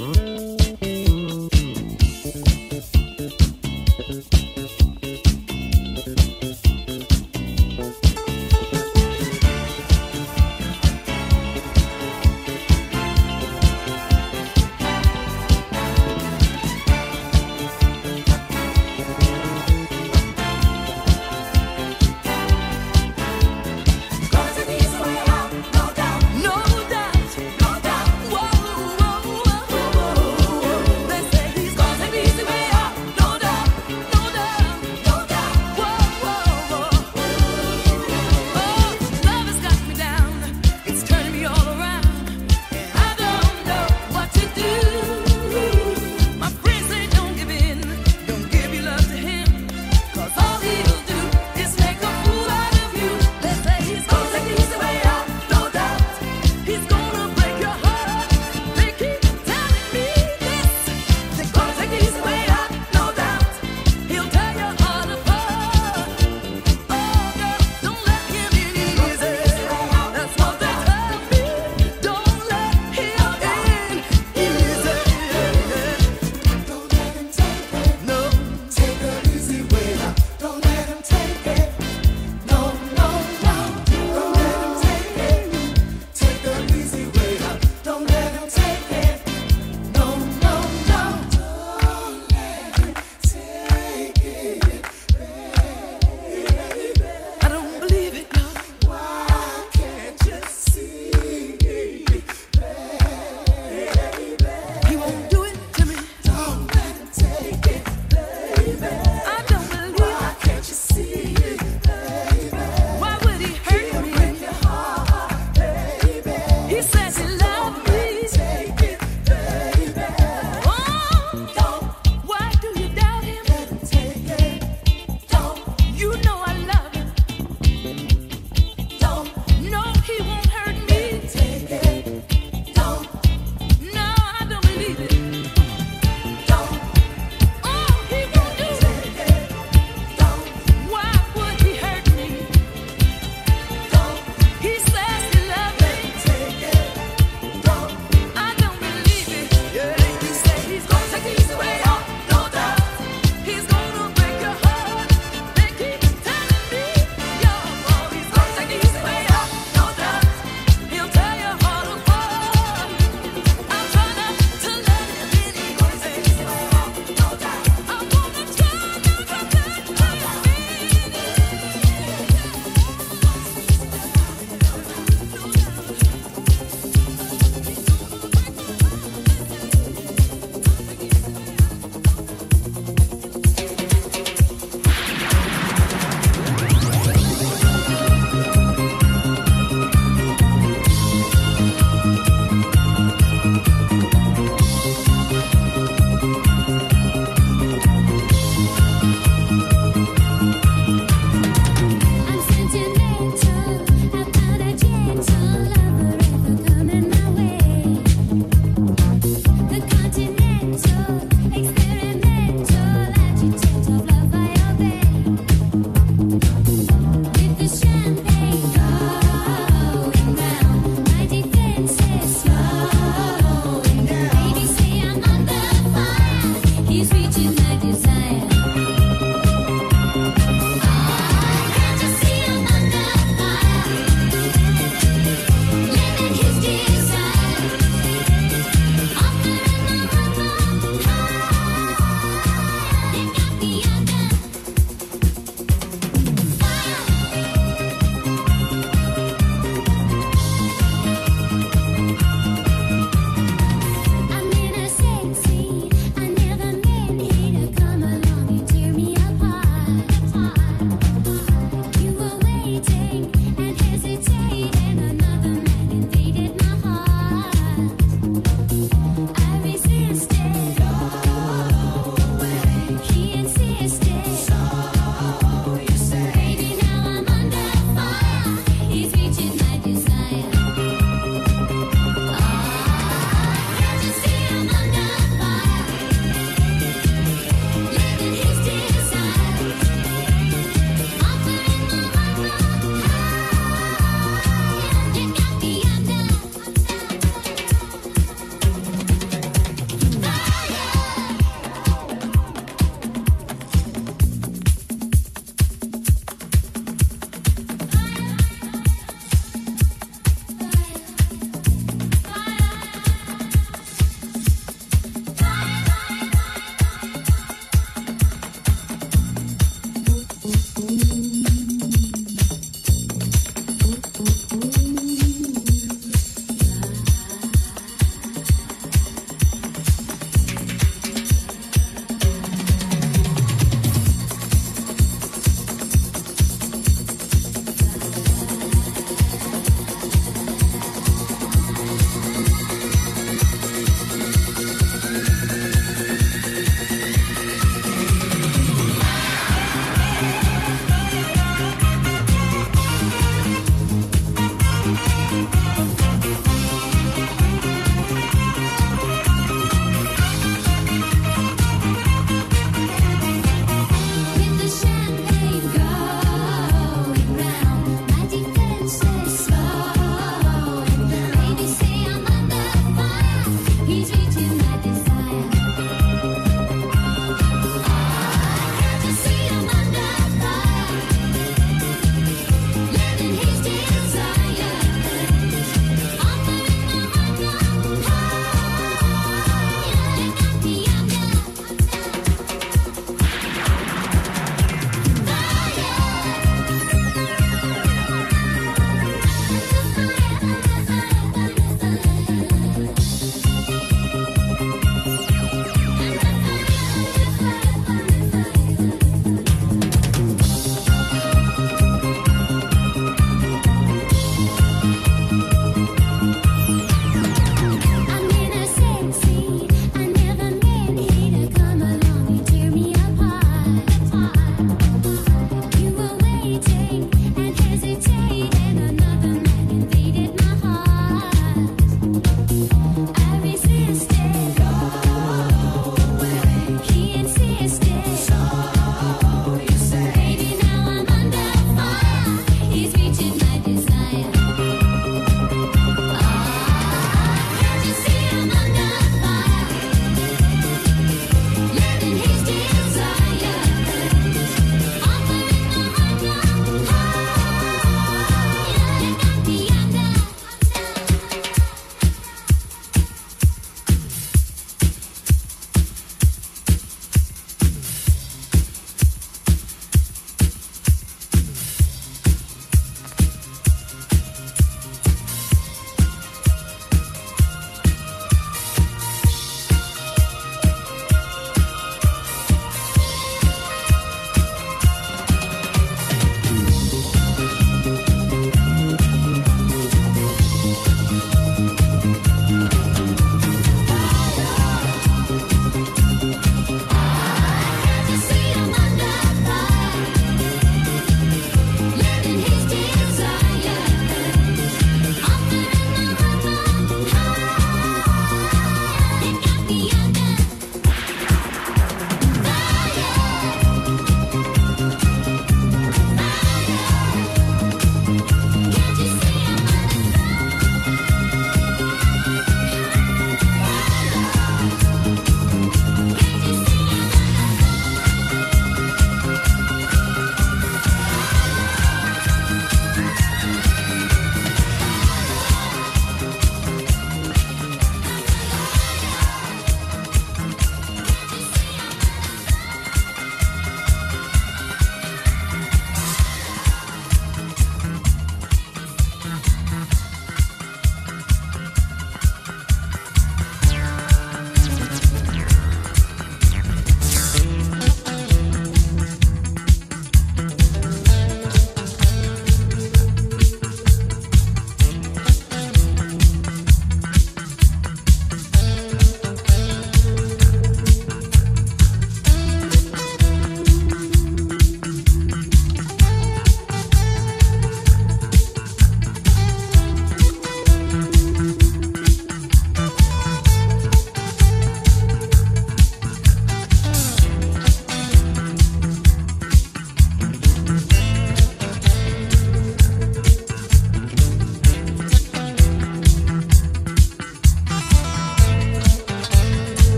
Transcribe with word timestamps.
Mm-hmm. 0.00 0.29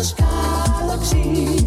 nasze 0.00 0.14
galaxy. 0.16 1.59